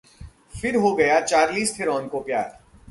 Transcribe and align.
..फिर 0.61 0.75
हो 0.75 0.93
गया 0.95 1.19
चार्लीज 1.21 1.77
थेरॉन 1.79 2.07
को 2.07 2.19
प्यार 2.21 2.59